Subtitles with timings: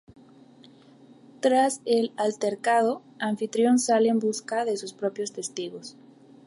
[1.41, 5.95] Tras el altercado, Anfitrión sale en busca de sus propios testigos.